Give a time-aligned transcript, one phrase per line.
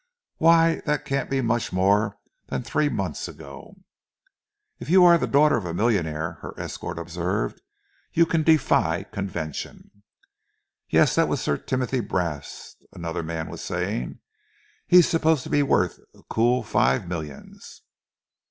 [0.37, 2.17] Why, that can't be much more
[2.47, 3.75] than three months ago."
[4.79, 7.61] "If you are the daughter of a millionaire," her escort observed,
[8.11, 9.91] "you can defy convention."
[10.89, 14.17] "Yes, that was Sir Timothy Brast," another man was saying.
[14.87, 17.83] "He's supposed to be worth a cool five millions."